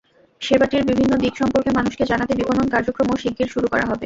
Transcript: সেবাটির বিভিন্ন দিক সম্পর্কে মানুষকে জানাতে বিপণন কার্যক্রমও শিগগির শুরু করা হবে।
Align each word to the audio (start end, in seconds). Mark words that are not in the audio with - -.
সেবাটির 0.41 0.83
বিভিন্ন 0.89 1.13
দিক 1.15 1.33
সম্পর্কে 1.37 1.71
মানুষকে 1.77 2.03
জানাতে 2.05 2.33
বিপণন 2.35 2.67
কার্যক্রমও 2.69 3.21
শিগগির 3.21 3.49
শুরু 3.53 3.67
করা 3.67 3.85
হবে। 3.85 3.99